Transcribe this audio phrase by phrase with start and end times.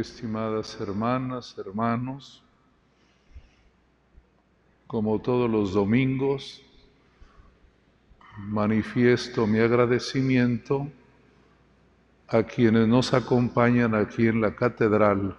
[0.00, 2.42] estimadas hermanas, hermanos,
[4.86, 6.62] como todos los domingos,
[8.38, 10.88] manifiesto mi agradecimiento
[12.28, 15.36] a quienes nos acompañan aquí en la catedral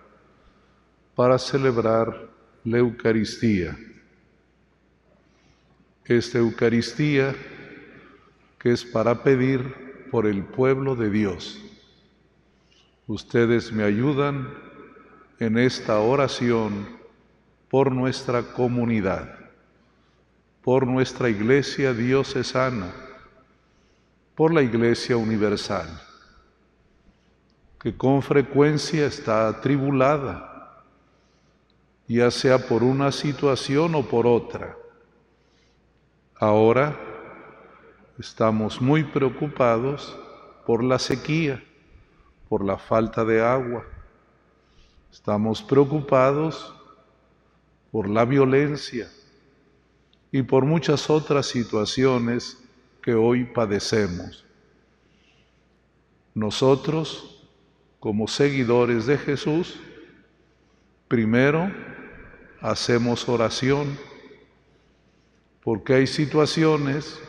[1.16, 2.30] para celebrar
[2.64, 3.78] la Eucaristía.
[6.06, 7.36] Esta Eucaristía
[8.60, 11.64] que es para pedir por el pueblo de Dios.
[13.10, 14.54] Ustedes me ayudan
[15.40, 16.88] en esta oración
[17.68, 19.50] por nuestra comunidad,
[20.62, 22.94] por nuestra iglesia diocesana,
[24.36, 25.88] por la iglesia universal,
[27.82, 30.84] que con frecuencia está atribulada,
[32.08, 34.78] ya sea por una situación o por otra.
[36.36, 36.96] Ahora
[38.20, 40.16] estamos muy preocupados
[40.64, 41.64] por la sequía,
[42.50, 43.86] por la falta de agua.
[45.12, 46.76] Estamos preocupados
[47.92, 49.10] por la violencia
[50.32, 52.58] y por muchas otras situaciones
[53.02, 54.46] que hoy padecemos.
[56.34, 57.48] Nosotros,
[58.00, 59.80] como seguidores de Jesús,
[61.08, 61.72] primero
[62.62, 63.98] hacemos oración,
[65.64, 67.20] porque hay situaciones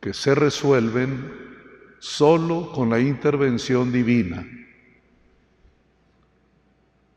[0.00, 1.49] que se resuelven
[2.00, 4.44] solo con la intervención divina.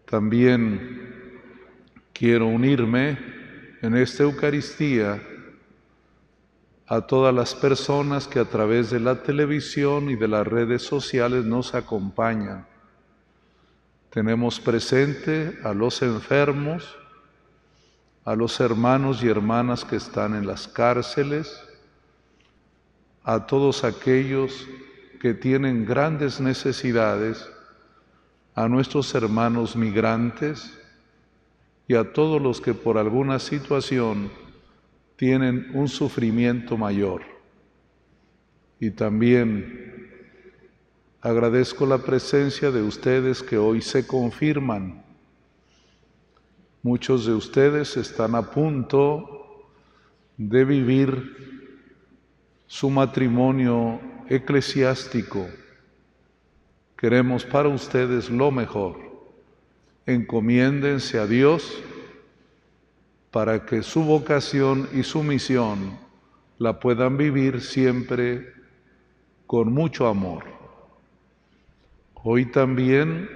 [0.05, 1.31] También
[2.13, 3.17] quiero unirme
[3.81, 5.19] en esta Eucaristía
[6.85, 11.45] a todas las personas que a través de la televisión y de las redes sociales
[11.45, 12.67] nos acompañan.
[14.09, 16.95] Tenemos presente a los enfermos,
[18.25, 21.57] a los hermanos y hermanas que están en las cárceles,
[23.23, 24.67] a todos aquellos
[25.19, 27.49] que tienen grandes necesidades,
[28.55, 30.77] a nuestros hermanos migrantes
[31.87, 34.29] y a todos los que por alguna situación
[35.15, 37.21] tienen un sufrimiento mayor.
[38.79, 40.09] Y también
[41.21, 45.03] agradezco la presencia de ustedes que hoy se confirman.
[46.81, 49.69] Muchos de ustedes están a punto
[50.37, 51.62] de vivir
[52.73, 55.47] su matrimonio eclesiástico.
[56.97, 58.97] Queremos para ustedes lo mejor.
[60.07, 61.71] Encomiéndense a Dios
[63.29, 65.99] para que su vocación y su misión
[66.57, 68.51] la puedan vivir siempre
[69.45, 70.43] con mucho amor.
[72.23, 73.29] Hoy también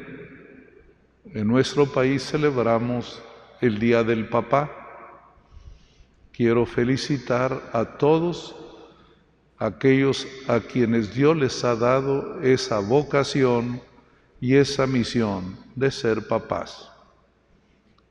[1.25, 3.21] en nuestro país celebramos
[3.61, 4.71] el Día del Papá.
[6.31, 8.63] Quiero felicitar a todos
[9.59, 13.81] aquellos a quienes Dios les ha dado esa vocación
[14.40, 16.91] y esa misión de ser papás.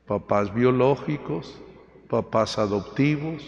[0.05, 1.57] Papás biológicos,
[2.09, 3.43] papás adoptivos,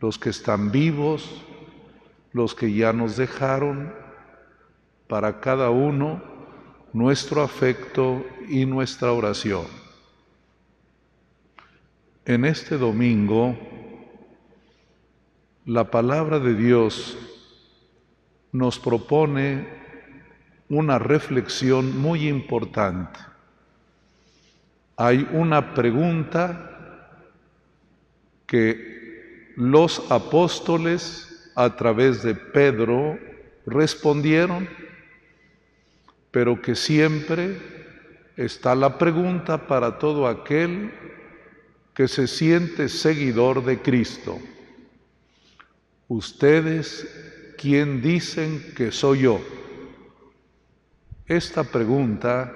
[0.00, 1.42] los que están vivos,
[2.32, 3.92] los que ya nos dejaron,
[5.08, 6.22] para cada uno
[6.92, 9.66] nuestro afecto y nuestra oración.
[12.24, 13.56] En este domingo
[15.66, 17.18] la palabra de Dios
[18.52, 19.66] nos propone
[20.68, 23.18] una reflexión muy importante.
[24.96, 27.18] Hay una pregunta
[28.46, 33.18] que los apóstoles a través de Pedro
[33.66, 34.68] respondieron,
[36.30, 37.58] pero que siempre
[38.36, 40.92] está la pregunta para todo aquel
[41.92, 44.38] que se siente seguidor de Cristo.
[46.08, 49.40] ¿Ustedes quién dicen que soy yo?
[51.26, 52.52] Esta pregunta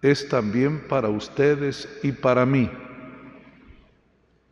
[0.00, 2.70] es también para ustedes y para mí.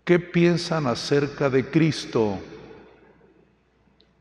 [0.05, 2.41] ¿Qué piensan acerca de Cristo?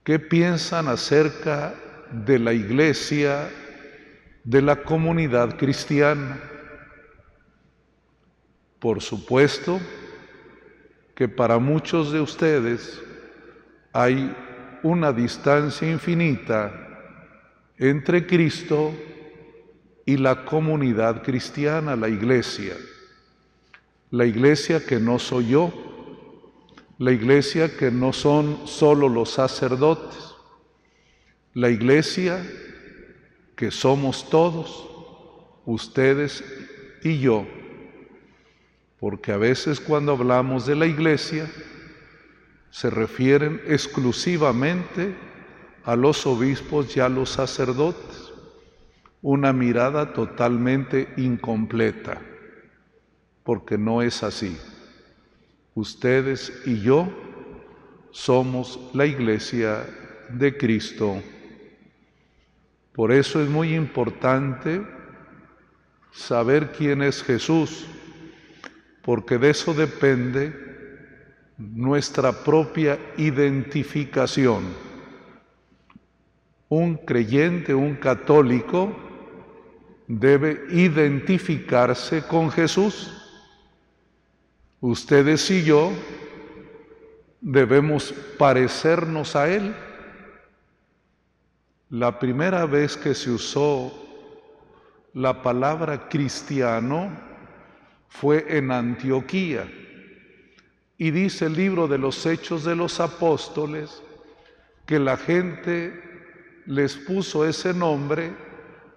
[0.04, 1.74] ¿Qué piensan acerca
[2.12, 3.50] de la iglesia,
[4.44, 6.40] de la comunidad cristiana?
[8.80, 9.80] Por supuesto
[11.16, 13.02] que para muchos de ustedes
[13.94, 14.36] hay
[14.82, 16.74] una distancia infinita
[17.78, 18.92] entre Cristo
[20.06, 22.76] y la comunidad cristiana, la iglesia.
[24.10, 25.72] La iglesia que no soy yo,
[26.98, 30.34] la iglesia que no son solo los sacerdotes,
[31.54, 32.44] la iglesia
[33.56, 34.90] que somos todos,
[35.66, 36.44] ustedes
[37.04, 37.46] y yo.
[39.00, 41.50] Porque a veces cuando hablamos de la iglesia,
[42.74, 45.16] se refieren exclusivamente
[45.84, 48.32] a los obispos y a los sacerdotes.
[49.22, 52.20] una mirada totalmente incompleta,
[53.44, 54.58] porque no es así.
[55.76, 57.08] Ustedes y yo
[58.12, 59.86] somos la iglesia
[60.28, 61.22] de Cristo.
[62.92, 64.82] Por eso es muy importante
[66.12, 67.86] saber quién es Jesús,
[69.04, 70.73] porque de eso depende
[71.72, 74.64] nuestra propia identificación.
[76.68, 78.96] Un creyente, un católico,
[80.08, 83.12] debe identificarse con Jesús.
[84.82, 85.92] Ustedes y yo
[87.40, 89.74] debemos parecernos a Él.
[91.90, 93.94] La primera vez que se usó
[95.14, 97.12] la palabra cristiano
[98.10, 99.68] fue en Antioquía.
[100.98, 104.02] Y dice el libro de los Hechos de los Apóstoles
[104.86, 106.02] que la gente
[106.66, 108.32] les puso ese nombre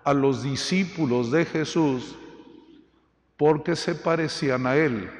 [0.05, 2.17] a los discípulos de Jesús
[3.37, 5.11] porque se parecían a Él,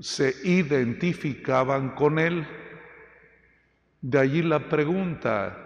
[0.00, 2.46] se identificaban con Él.
[4.00, 5.56] De allí la pregunta,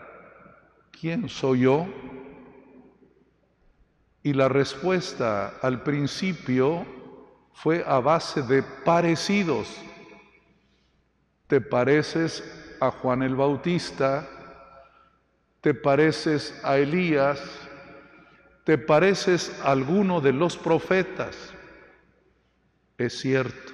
[0.90, 1.86] ¿quién soy yo?
[4.22, 6.86] Y la respuesta al principio
[7.54, 9.68] fue a base de parecidos.
[11.46, 12.42] ¿Te pareces
[12.80, 14.28] a Juan el Bautista?
[15.60, 17.40] ¿Te pareces a Elías?
[18.64, 21.36] ¿Te pareces a alguno de los profetas?
[22.98, 23.72] Es cierto,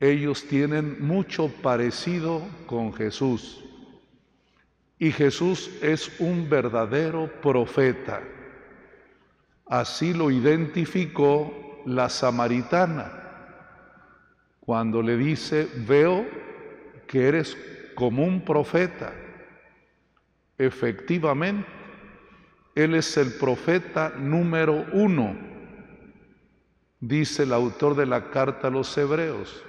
[0.00, 3.62] ellos tienen mucho parecido con Jesús.
[4.98, 8.22] Y Jesús es un verdadero profeta.
[9.66, 13.24] Así lo identificó la samaritana
[14.60, 16.26] cuando le dice, veo
[17.06, 17.56] que eres
[17.94, 19.12] como un profeta.
[20.56, 21.68] Efectivamente,
[22.74, 25.36] él es el profeta número uno,
[26.98, 29.62] dice el autor de la carta a los hebreos.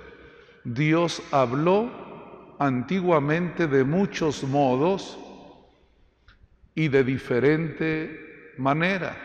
[0.64, 5.20] Dios habló antiguamente de muchos modos
[6.74, 9.16] y de diferente manera,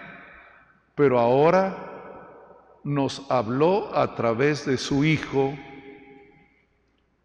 [0.96, 1.89] pero ahora
[2.84, 5.54] nos habló a través de su Hijo.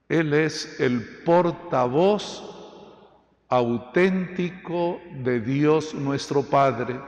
[0.10, 2.44] Él es el portavoz
[3.50, 7.00] auténtico de Dios nuestro Padre.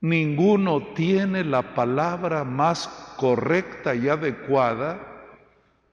[0.00, 5.00] Ninguno tiene la palabra más correcta y adecuada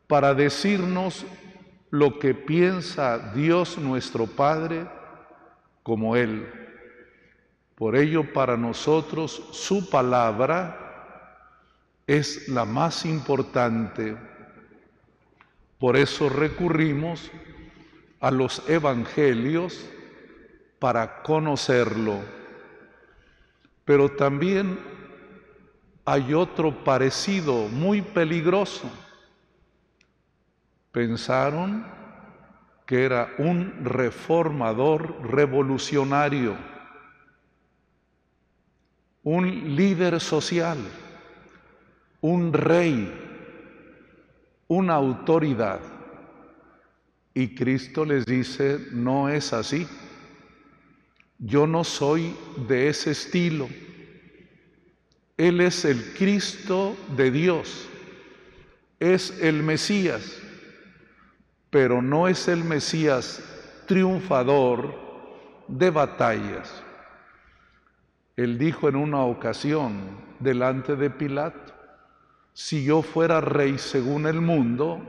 [0.08, 1.26] para decirnos
[1.90, 4.88] lo que piensa Dios nuestro Padre
[5.84, 6.48] como Él.
[7.76, 10.83] Por ello para nosotros su palabra
[12.08, 14.18] es la más importante.
[15.80, 17.32] Por eso recurrimos
[18.20, 19.90] a los evangelios
[20.80, 22.20] para conocerlo.
[23.86, 24.80] Pero también
[26.06, 28.90] hay otro parecido muy peligroso.
[30.92, 31.86] Pensaron
[32.86, 36.56] que era un reformador revolucionario,
[39.24, 40.78] un líder social,
[42.24, 43.14] un rey,
[44.70, 45.82] una autoridad.
[47.34, 49.86] Y Cristo les dice, no es así.
[51.38, 52.34] Yo no soy
[52.66, 53.68] de ese estilo.
[55.36, 57.90] Él es el Cristo de Dios.
[59.02, 60.40] Es el Mesías.
[61.70, 63.44] Pero no es el Mesías
[63.86, 64.96] triunfador
[65.68, 66.82] de batallas.
[68.38, 70.00] Él dijo en una ocasión
[70.40, 71.73] delante de Pilato,
[72.54, 75.02] si yo fuera rey según el mundo,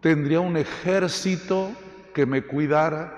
[0.00, 1.70] tendría un ejército
[2.14, 3.14] que me cuidara.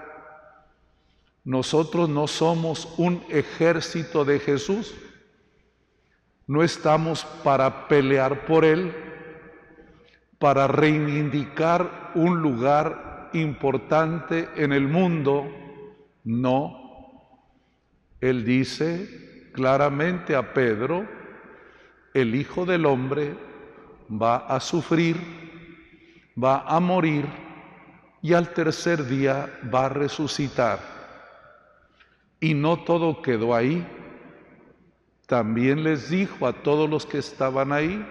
[1.44, 4.94] Nosotros no somos un ejército de Jesús.
[6.46, 8.92] No estamos para pelear por Él,
[10.38, 15.48] para reivindicar un lugar importante en el mundo.
[16.24, 16.76] No.
[18.20, 21.06] Él dice claramente a Pedro,
[22.12, 23.49] el Hijo del Hombre
[24.10, 25.40] va a sufrir
[26.42, 27.26] va a morir
[28.22, 30.78] y al tercer día va a resucitar.
[32.38, 33.86] Y no todo quedó ahí.
[35.26, 38.04] También les dijo a todos los que estaban ahí,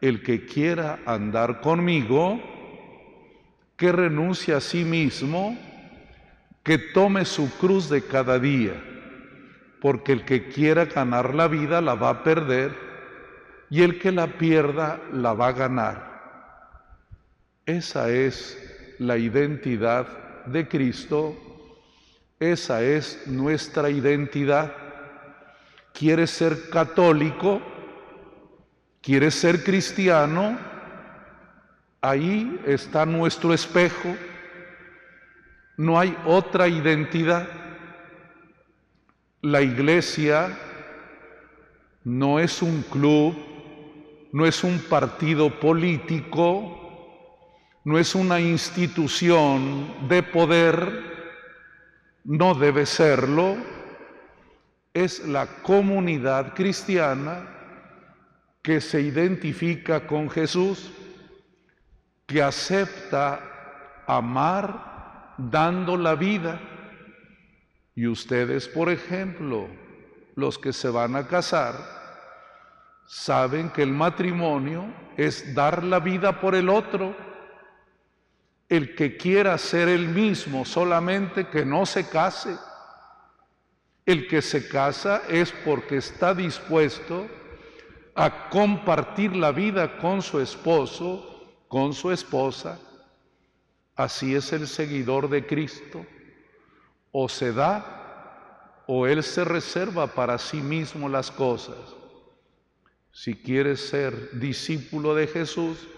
[0.00, 2.40] el que quiera andar conmigo,
[3.76, 5.56] que renuncie a sí mismo,
[6.62, 8.72] que tome su cruz de cada día,
[9.80, 12.93] porque el que quiera ganar la vida la va a perder
[13.74, 15.96] y el que la pierda la va a ganar.
[17.66, 18.56] Esa es
[19.00, 20.06] la identidad
[20.46, 21.36] de Cristo.
[22.38, 24.72] Esa es nuestra identidad.
[25.92, 27.60] ¿Quieres ser católico?
[29.02, 30.56] ¿Quieres ser cristiano?
[32.00, 34.14] Ahí está nuestro espejo.
[35.76, 37.48] No hay otra identidad.
[39.42, 40.56] La iglesia
[42.04, 43.34] no es un club,
[44.34, 46.80] no es un partido político,
[47.84, 50.90] no es una institución de poder,
[52.24, 53.56] no debe serlo,
[54.92, 57.46] es la comunidad cristiana
[58.60, 60.90] que se identifica con Jesús,
[62.26, 63.40] que acepta
[64.04, 66.60] amar dando la vida.
[67.94, 69.68] Y ustedes, por ejemplo,
[70.34, 72.03] los que se van a casar,
[73.06, 74.84] saben que el matrimonio
[75.16, 77.14] es dar la vida por el otro.
[78.68, 82.56] El que quiera ser el mismo, solamente que no se case.
[84.06, 87.26] El que se casa es porque está dispuesto
[88.14, 92.78] a compartir la vida con su esposo, con su esposa.
[93.96, 96.04] Así es el seguidor de Cristo.
[97.12, 98.02] O se da
[98.86, 101.76] o él se reserva para sí mismo las cosas.
[103.14, 105.88] Si quieres ser discípulo de Jesús,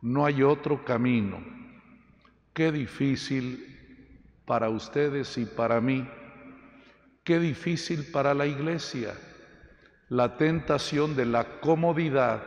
[0.00, 1.44] no hay otro camino.
[2.54, 3.78] Qué difícil
[4.46, 6.08] para ustedes y para mí.
[7.22, 9.14] Qué difícil para la iglesia
[10.12, 12.42] la tentación de la comodidad,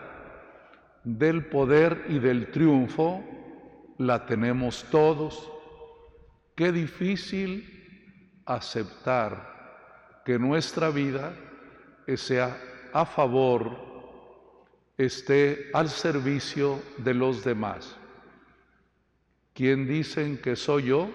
[1.04, 3.24] del poder y del triunfo,
[3.98, 5.51] la tenemos todos.
[6.56, 11.34] Qué difícil aceptar que nuestra vida
[12.15, 12.56] sea
[12.96, 13.75] a favor,
[14.98, 17.98] esté al servicio de los demás.
[19.54, 21.10] ¿Quién dicen que soy yo?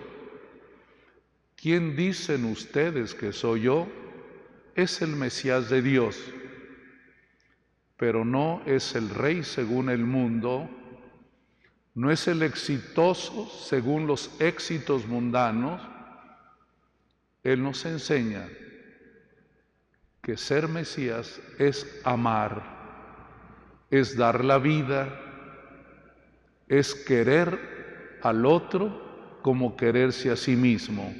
[1.56, 3.86] ¿Quién dicen ustedes que soy yo?
[4.74, 6.16] Es el Mesías de Dios
[8.00, 10.70] pero no es el rey según el mundo,
[11.94, 15.82] no es el exitoso según los éxitos mundanos.
[17.42, 18.48] Él nos enseña
[20.22, 22.62] que ser Mesías es amar,
[23.90, 25.08] es dar la vida,
[26.68, 31.14] es querer al otro como quererse a sí mismo.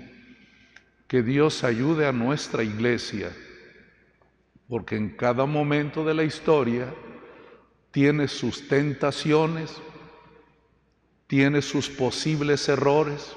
[1.09, 3.33] Que Dios ayude a nuestra iglesia
[4.71, 6.95] porque en cada momento de la historia
[7.90, 9.83] tiene sus tentaciones,
[11.26, 13.35] tiene sus posibles errores.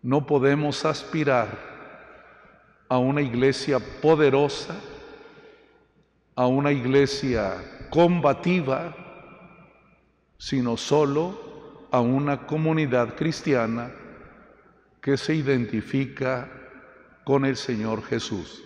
[0.00, 1.67] No podemos aspirar
[2.88, 4.74] a una iglesia poderosa,
[6.34, 8.94] a una iglesia combativa,
[10.38, 13.90] sino solo a una comunidad cristiana
[15.00, 16.48] que se identifica
[17.24, 18.62] con el Señor Jesús.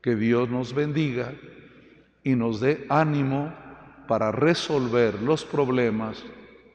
[0.00, 1.32] Que Dios nos bendiga
[2.24, 3.52] y nos dé ánimo
[4.08, 6.22] para resolver los problemas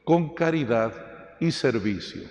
[0.04, 0.92] con caridad
[1.40, 2.22] y servicio.